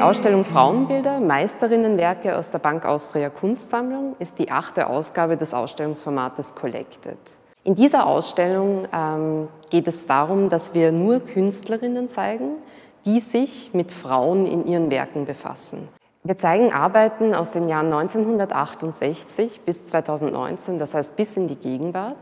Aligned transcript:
Ausstellung 0.00 0.44
Frauenbilder, 0.44 1.20
Meisterinnenwerke 1.20 2.36
aus 2.36 2.50
der 2.50 2.58
Bank 2.58 2.84
Austria 2.84 3.30
Kunstsammlung 3.30 4.16
ist 4.18 4.38
die 4.38 4.50
achte 4.50 4.88
Ausgabe 4.88 5.36
des 5.36 5.54
Ausstellungsformates 5.54 6.54
Collected. 6.54 7.18
In 7.64 7.74
dieser 7.74 8.06
Ausstellung 8.06 8.86
ähm, 8.92 9.48
geht 9.70 9.88
es 9.88 10.06
darum, 10.06 10.50
dass 10.50 10.74
wir 10.74 10.92
nur 10.92 11.20
Künstlerinnen 11.20 12.08
zeigen, 12.08 12.56
die 13.04 13.20
sich 13.20 13.70
mit 13.72 13.92
Frauen 13.92 14.46
in 14.46 14.66
ihren 14.66 14.90
Werken 14.90 15.26
befassen. 15.26 15.88
Wir 16.24 16.36
zeigen 16.36 16.72
Arbeiten 16.72 17.34
aus 17.34 17.52
den 17.52 17.68
Jahren 17.68 17.92
1968 17.92 19.60
bis 19.60 19.86
2019, 19.86 20.78
das 20.78 20.94
heißt 20.94 21.16
bis 21.16 21.36
in 21.36 21.46
die 21.46 21.54
Gegenwart. 21.54 22.16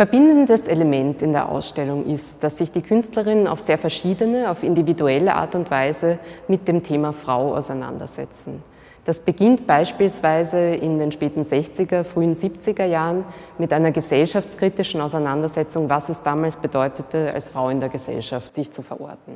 Verbindendes 0.00 0.66
Element 0.66 1.20
in 1.20 1.32
der 1.32 1.50
Ausstellung 1.50 2.06
ist, 2.06 2.42
dass 2.42 2.56
sich 2.56 2.72
die 2.72 2.80
Künstlerinnen 2.80 3.46
auf 3.46 3.60
sehr 3.60 3.76
verschiedene, 3.76 4.50
auf 4.50 4.62
individuelle 4.62 5.34
Art 5.34 5.54
und 5.54 5.70
Weise 5.70 6.18
mit 6.48 6.66
dem 6.68 6.82
Thema 6.82 7.12
Frau 7.12 7.54
auseinandersetzen. 7.54 8.62
Das 9.04 9.20
beginnt 9.20 9.66
beispielsweise 9.66 10.58
in 10.58 10.98
den 10.98 11.12
späten 11.12 11.42
60er, 11.42 12.04
frühen 12.04 12.34
70er 12.34 12.86
Jahren 12.86 13.26
mit 13.58 13.74
einer 13.74 13.92
gesellschaftskritischen 13.92 15.02
Auseinandersetzung, 15.02 15.90
was 15.90 16.08
es 16.08 16.22
damals 16.22 16.56
bedeutete, 16.56 17.34
als 17.34 17.50
Frau 17.50 17.68
in 17.68 17.80
der 17.80 17.90
Gesellschaft 17.90 18.54
sich 18.54 18.70
zu 18.70 18.80
verorten. 18.80 19.34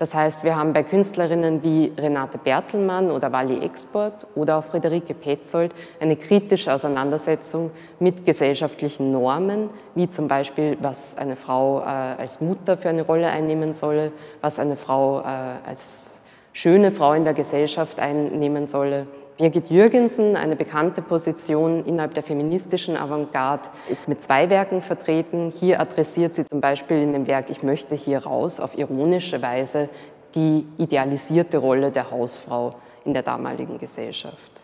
Das 0.00 0.14
heißt, 0.14 0.44
wir 0.44 0.56
haben 0.56 0.72
bei 0.72 0.82
Künstlerinnen 0.82 1.62
wie 1.62 1.92
Renate 1.98 2.38
Bertelmann 2.38 3.10
oder 3.10 3.32
Wally 3.32 3.62
Export 3.62 4.26
oder 4.34 4.56
auch 4.56 4.64
Friederike 4.64 5.12
Petzold 5.12 5.72
eine 6.00 6.16
kritische 6.16 6.72
Auseinandersetzung 6.72 7.70
mit 7.98 8.24
gesellschaftlichen 8.24 9.12
Normen, 9.12 9.68
wie 9.94 10.08
zum 10.08 10.26
Beispiel, 10.26 10.78
was 10.80 11.18
eine 11.18 11.36
Frau 11.36 11.80
äh, 11.80 11.84
als 11.84 12.40
Mutter 12.40 12.78
für 12.78 12.88
eine 12.88 13.02
Rolle 13.02 13.28
einnehmen 13.28 13.74
solle, 13.74 14.12
was 14.40 14.58
eine 14.58 14.76
Frau 14.76 15.20
äh, 15.20 15.24
als 15.68 16.18
schöne 16.54 16.92
Frau 16.92 17.12
in 17.12 17.24
der 17.24 17.34
Gesellschaft 17.34 18.00
einnehmen 18.00 18.66
solle. 18.66 19.06
Birgit 19.40 19.70
Jürgensen, 19.70 20.36
eine 20.36 20.54
bekannte 20.54 21.00
Position 21.00 21.86
innerhalb 21.86 22.12
der 22.12 22.22
feministischen 22.22 22.94
Avantgarde, 22.94 23.70
ist 23.88 24.06
mit 24.06 24.20
zwei 24.20 24.50
Werken 24.50 24.82
vertreten. 24.82 25.50
Hier 25.50 25.80
adressiert 25.80 26.34
sie 26.34 26.44
zum 26.44 26.60
Beispiel 26.60 26.98
in 26.98 27.14
dem 27.14 27.26
Werk 27.26 27.48
Ich 27.48 27.62
möchte 27.62 27.94
hier 27.94 28.18
raus 28.18 28.60
auf 28.60 28.76
ironische 28.76 29.40
Weise 29.40 29.88
die 30.34 30.66
idealisierte 30.76 31.56
Rolle 31.56 31.90
der 31.90 32.10
Hausfrau 32.10 32.74
in 33.06 33.14
der 33.14 33.22
damaligen 33.22 33.78
Gesellschaft. 33.78 34.60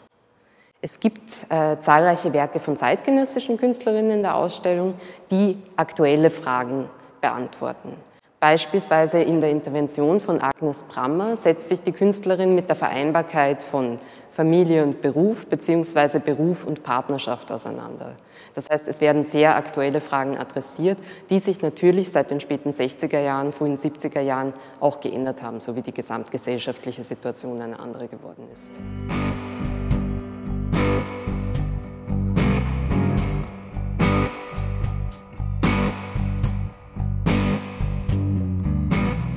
Es 0.83 1.01
gibt 1.01 1.33
äh, 1.49 1.79
zahlreiche 1.81 2.35
Werke 2.35 2.61
von 2.61 2.77
zeitgenössischen 2.77 3.57
Künstlerinnen 3.57 4.11
in 4.11 4.23
der 4.23 4.35
Ausstellung, 4.35 4.93
die 5.31 5.57
aktuelle 5.77 6.29
Fragen 6.29 6.91
beantworten. 7.23 7.95
Beispielsweise 8.39 9.23
in 9.23 9.41
der 9.41 9.51
Intervention 9.51 10.21
von 10.21 10.43
Agnes 10.43 10.83
Brammer 10.83 11.37
setzt 11.37 11.69
sich 11.69 11.81
die 11.81 11.93
Künstlerin 11.93 12.55
mit 12.55 12.69
der 12.69 12.77
Vereinbarkeit 12.77 13.63
von 13.63 13.99
Familie 14.33 14.83
und 14.83 15.01
Beruf 15.01 15.47
bzw. 15.47 16.19
Beruf 16.19 16.67
und 16.67 16.83
Partnerschaft 16.83 17.51
auseinander. 17.51 18.15
Das 18.55 18.69
heißt, 18.69 18.87
es 18.89 19.01
werden 19.01 19.23
sehr 19.23 19.57
aktuelle 19.57 20.03
Fragen 20.03 20.37
adressiert, 20.37 20.99
die 21.31 21.39
sich 21.39 21.63
natürlich 21.63 22.13
seit 22.13 22.31
den 22.31 22.41
späten 22.41 22.71
60er 22.71 23.21
Jahren, 23.21 23.55
frühen 23.55 23.79
70er 23.79 24.21
Jahren 24.21 24.53
auch 24.81 25.01
geändert 25.01 25.43
haben, 25.43 25.59
so 25.61 25.75
wie 25.75 25.83
die 25.83 25.95
gesamtgesellschaftliche 25.95 27.05
Situation 27.05 27.63
eine 27.63 27.81
andere 27.81 28.09
geworden 28.09 28.45
ist. 28.53 28.79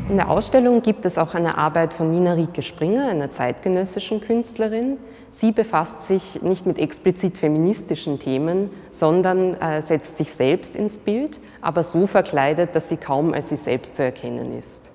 In 0.10 0.18
der 0.18 0.32
Ausstellung 0.32 0.82
gibt 0.82 1.06
es 1.06 1.20
auch 1.20 1.36
eine 1.36 1.60
Arbeit 1.60 1.94
von 1.94 2.10
Nina 2.10 2.34
Rieke 2.34 2.64
Springer, 2.64 3.10
einer 3.10 3.30
zeitgenössischen 3.30 4.22
Künstlerin. 4.22 4.98
Sie 5.30 5.52
befasst 5.52 6.08
sich 6.08 6.42
nicht 6.42 6.66
mit 6.66 6.80
explizit 6.80 7.38
feministischen 7.38 8.18
Themen, 8.18 8.72
sondern 8.90 9.54
äh, 9.62 9.84
setzt 9.84 10.18
sich 10.18 10.34
selbst 10.34 10.76
ins 10.76 10.98
Bild, 10.98 11.40
aber 11.62 11.84
so 11.84 12.08
verkleidet, 12.08 12.76
dass 12.76 12.90
sie 12.90 12.98
kaum 12.98 13.36
als 13.36 13.50
sie 13.50 13.56
selbst 13.56 13.98
zu 13.98 14.04
erkennen 14.04 14.58
ist. 14.58 14.92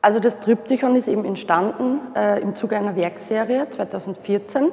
Also 0.00 0.18
das 0.18 0.40
Triptychon 0.40 0.96
ist 0.96 1.06
eben 1.06 1.24
entstanden 1.24 2.00
äh, 2.16 2.40
im 2.40 2.56
Zuge 2.56 2.76
einer 2.76 2.96
Werkserie 2.96 3.68
2014 3.70 4.72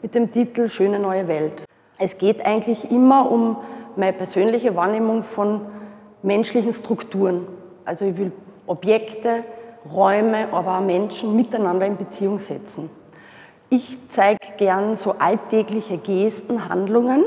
mit 0.00 0.14
dem 0.14 0.32
Titel 0.32 0.70
Schöne 0.70 0.98
neue 0.98 1.28
Welt. 1.28 1.64
Es 1.98 2.16
geht 2.16 2.42
eigentlich 2.46 2.90
immer 2.90 3.30
um 3.30 3.58
meine 3.94 4.14
persönliche 4.14 4.74
Wahrnehmung 4.74 5.24
von 5.24 5.66
menschlichen 6.22 6.72
Strukturen. 6.72 7.46
Also 7.84 8.06
ich 8.06 8.16
will 8.16 8.32
Objekte, 8.66 9.44
Räume, 9.92 10.52
aber 10.52 10.78
auch 10.78 10.82
Menschen 10.82 11.34
miteinander 11.34 11.86
in 11.86 11.96
Beziehung 11.96 12.38
setzen. 12.38 12.90
Ich 13.68 13.96
zeige 14.10 14.38
gern 14.58 14.96
so 14.96 15.16
alltägliche 15.18 15.96
Gesten, 15.96 16.68
Handlungen, 16.68 17.24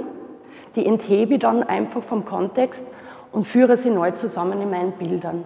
die 0.76 0.86
enthebe 0.86 1.36
ich 1.36 1.40
dann 1.40 1.64
einfach 1.64 2.04
vom 2.04 2.24
Kontext 2.24 2.84
und 3.32 3.48
führe 3.48 3.78
sie 3.78 3.90
neu 3.90 4.12
zusammen 4.12 4.62
in 4.62 4.70
meinen 4.70 4.92
Bildern. 4.94 5.44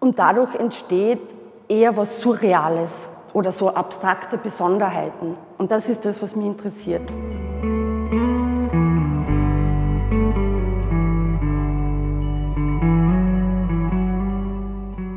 Und 0.00 0.18
dadurch 0.18 0.54
entsteht 0.54 1.20
eher 1.68 1.96
was 1.96 2.20
Surreales 2.20 2.90
oder 3.32 3.52
so 3.52 3.70
abstrakte 3.70 4.36
Besonderheiten. 4.36 5.36
Und 5.58 5.70
das 5.70 5.88
ist 5.88 6.04
das, 6.04 6.20
was 6.20 6.36
mich 6.36 6.46
interessiert. 6.46 7.08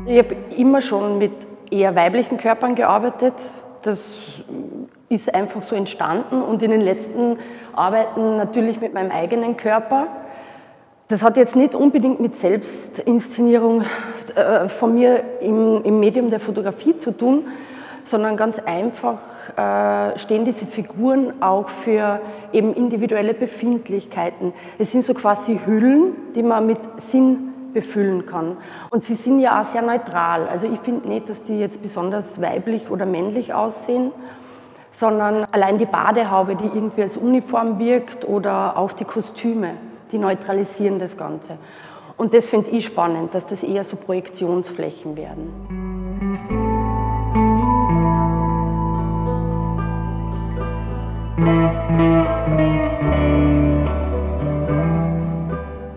Ich 0.08 0.18
habe 0.18 0.36
immer 0.56 0.80
schon 0.82 1.18
mit 1.18 1.32
eher 1.68 1.96
weiblichen 1.96 2.38
Körpern 2.38 2.76
gearbeitet. 2.76 3.34
Das 3.82 4.08
ist 5.08 5.34
einfach 5.34 5.64
so 5.64 5.74
entstanden 5.74 6.42
und 6.42 6.62
in 6.62 6.70
den 6.70 6.80
letzten 6.80 7.38
Arbeiten 7.74 8.36
natürlich 8.36 8.80
mit 8.80 8.94
meinem 8.94 9.10
eigenen 9.10 9.56
Körper. 9.56 10.06
Das 11.08 11.24
hat 11.24 11.36
jetzt 11.36 11.56
nicht 11.56 11.74
unbedingt 11.74 12.20
mit 12.20 12.36
Selbstinszenierung 12.36 13.82
äh, 14.36 14.68
von 14.68 14.94
mir 14.94 15.24
im, 15.40 15.98
Medium 15.98 16.30
der 16.30 16.38
Fotografie 16.38 16.96
zu 16.98 17.10
tun, 17.10 17.48
sondern 18.04 18.36
ganz 18.36 18.60
einfach 18.60 19.18
äh, 19.56 20.16
stehen 20.20 20.44
diese 20.44 20.66
Figuren 20.66 21.42
auch 21.42 21.68
für 21.68 22.20
eben 22.52 22.74
individuelle 22.74 23.34
Befindlichkeiten. 23.34 24.52
Es 24.78 24.92
sind 24.92 25.04
so 25.04 25.14
quasi 25.14 25.58
Hüllen, 25.66 26.14
die 26.36 26.44
man 26.44 26.64
mit 26.66 26.78
Sinn 27.10 27.54
befüllen 27.76 28.24
kann. 28.24 28.56
Und 28.88 29.04
sie 29.04 29.16
sind 29.16 29.38
ja 29.38 29.60
auch 29.60 29.66
sehr 29.66 29.82
neutral. 29.82 30.48
Also 30.48 30.66
ich 30.66 30.80
finde 30.80 31.06
nicht, 31.08 31.28
dass 31.28 31.42
die 31.42 31.58
jetzt 31.58 31.82
besonders 31.82 32.40
weiblich 32.40 32.90
oder 32.90 33.04
männlich 33.04 33.52
aussehen, 33.52 34.12
sondern 34.98 35.44
allein 35.52 35.76
die 35.76 35.84
Badehaube, 35.84 36.56
die 36.56 36.64
irgendwie 36.64 37.02
als 37.02 37.18
Uniform 37.18 37.78
wirkt 37.78 38.26
oder 38.26 38.78
auch 38.78 38.92
die 38.92 39.04
Kostüme, 39.04 39.72
die 40.10 40.16
neutralisieren 40.16 40.98
das 40.98 41.18
Ganze. 41.18 41.58
Und 42.16 42.32
das 42.32 42.48
finde 42.48 42.70
ich 42.70 42.86
spannend, 42.86 43.34
dass 43.34 43.44
das 43.44 43.62
eher 43.62 43.84
so 43.84 43.96
Projektionsflächen 43.96 45.18
werden. 45.18 45.75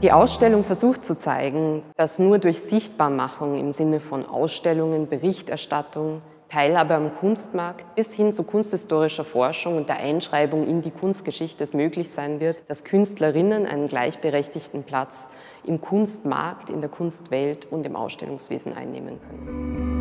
Die 0.10 0.14
Ausstellung 0.14 0.64
versucht 0.64 1.06
zu 1.06 1.20
zeigen, 1.20 1.84
dass 1.96 2.18
nur 2.18 2.40
durch 2.40 2.62
Sichtbarmachung 2.62 3.60
im 3.60 3.72
Sinne 3.74 4.00
von 4.00 4.26
Ausstellungen, 4.26 5.08
Berichterstattung, 5.08 6.24
Teilhabe 6.48 6.96
am 6.96 7.16
Kunstmarkt 7.18 7.94
bis 7.94 8.16
hin 8.16 8.34
zu 8.34 8.42
kunsthistorischer 8.42 9.24
Forschung 9.24 9.78
und 9.78 9.88
der 9.88 9.98
Einschreibung 9.98 10.66
in 10.66 10.82
die 10.82 10.90
Kunstgeschichte 10.90 11.64
es 11.64 11.76
möglich 11.76 12.10
sein 12.10 12.40
wird, 12.40 12.58
dass 12.68 12.84
Künstlerinnen 12.84 13.68
einen 13.68 13.88
gleichberechtigten 13.88 14.82
Platz 14.82 15.28
im 15.64 15.80
Kunstmarkt, 15.80 16.72
in 16.72 16.82
der 16.82 16.90
Kunstwelt 16.90 17.72
und 17.72 17.86
im 17.86 17.96
Ausstellungswesen 17.96 18.76
einnehmen 18.76 19.20
können. 19.30 19.99